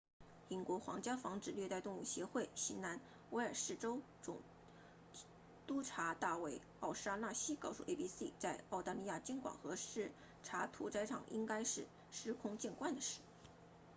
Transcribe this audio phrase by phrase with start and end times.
[0.49, 4.39] 英国皇家防止虐待动物协会 rspca 新南威尔士州总
[5.67, 10.11] 督察大卫奥沙纳西 david o'shannessy 告诉 abc 在澳大利亚监管和视
[10.41, 13.19] 察屠宰场应该是司空见惯的事